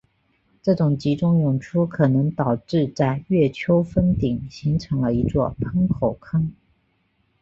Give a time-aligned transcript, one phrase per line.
[0.63, 6.51] 这种集中涌出可能导致在月丘峰顶形成了一座喷口坑。